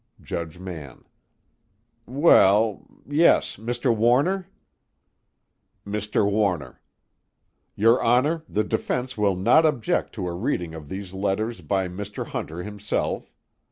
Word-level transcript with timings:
JUDGE 0.19 0.57
MANN: 0.57 1.03
Well... 2.07 2.87
Yes, 3.07 3.57
Mr. 3.57 3.95
Warner? 3.95 4.47
MR. 5.85 6.27
WARNER: 6.31 6.81
Your 7.75 8.01
Honor, 8.01 8.43
the 8.49 8.63
defense 8.63 9.15
will 9.15 9.35
not 9.35 9.63
object 9.63 10.13
to 10.15 10.27
a 10.27 10.33
reading 10.33 10.73
of 10.73 10.89
these 10.89 11.13
letters 11.13 11.61
by 11.61 11.87
Mr. 11.87 12.25
Hunter 12.25 12.63
himself. 12.63 13.31